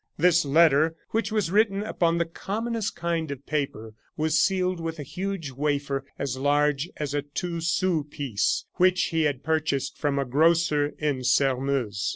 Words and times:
This 0.17 0.45
letter, 0.45 0.95
which 1.11 1.31
was 1.31 1.51
written 1.51 1.83
upon 1.83 2.17
the 2.17 2.25
commonest 2.25 2.95
kind 2.95 3.29
of 3.29 3.45
paper, 3.45 3.93
was 4.17 4.39
sealed 4.41 4.79
with 4.79 4.97
a 4.97 5.03
huge 5.03 5.51
wafer, 5.51 6.03
as 6.17 6.37
large 6.39 6.89
as 6.97 7.13
a 7.13 7.21
two 7.21 7.61
sou 7.61 8.01
piece, 8.03 8.65
which 8.77 8.99
he 9.13 9.21
had 9.25 9.43
purchased 9.43 9.99
from 9.99 10.17
a 10.17 10.25
grocer 10.25 10.87
in 10.97 11.23
Sairmeuse. 11.23 12.09